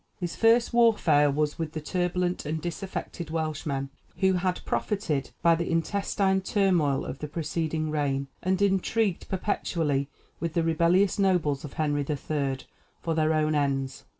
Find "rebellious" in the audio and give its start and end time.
10.63-11.19